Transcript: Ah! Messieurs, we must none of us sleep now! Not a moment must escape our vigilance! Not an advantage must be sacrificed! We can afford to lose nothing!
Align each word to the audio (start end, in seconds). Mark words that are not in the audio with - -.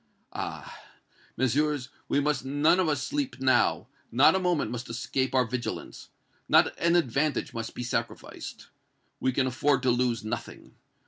Ah! 0.33 0.81
Messieurs, 1.37 1.89
we 2.07 2.19
must 2.19 2.43
none 2.43 2.79
of 2.79 2.89
us 2.89 3.03
sleep 3.03 3.39
now! 3.39 3.85
Not 4.11 4.33
a 4.33 4.39
moment 4.39 4.71
must 4.71 4.89
escape 4.89 5.35
our 5.35 5.45
vigilance! 5.45 6.09
Not 6.49 6.75
an 6.79 6.95
advantage 6.95 7.53
must 7.53 7.75
be 7.75 7.83
sacrificed! 7.83 8.69
We 9.19 9.31
can 9.31 9.45
afford 9.45 9.83
to 9.83 9.91
lose 9.91 10.25
nothing! 10.25 10.73